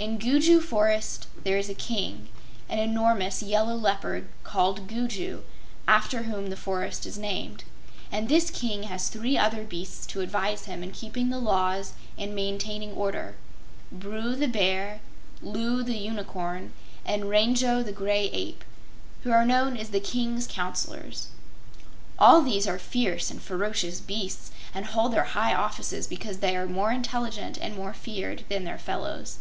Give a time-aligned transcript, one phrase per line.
[0.00, 2.30] In Gugu Forest there is a King
[2.70, 5.42] an enormous yellow leopard called "Gugu"
[5.86, 7.64] after whom the forest is named.
[8.10, 12.34] And this King has three other beasts to advise him in keeping the laws and
[12.34, 13.34] maintaining order
[13.92, 15.02] Bru the Bear,
[15.42, 16.72] Loo the Unicorn
[17.04, 18.64] and Rango the Gray Ape
[19.24, 21.28] who are known as the King's Counselors.
[22.18, 26.64] All these are fierce and ferocious beasts, and hold their high offices because they are
[26.66, 29.40] more intelligent and more feared then their fellows.